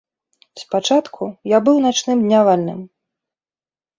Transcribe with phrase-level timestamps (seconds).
[0.61, 2.79] Спачатку я быў начным днявальным.